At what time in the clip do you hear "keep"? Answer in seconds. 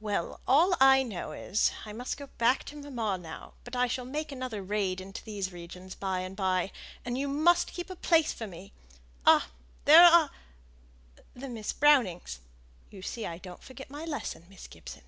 7.74-7.90